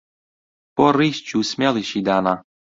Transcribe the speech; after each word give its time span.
بۆ 0.75 0.85
ڕیش 0.97 1.17
چوو 1.27 1.47
سمێڵیشی 1.51 2.01
دانا 2.07 2.33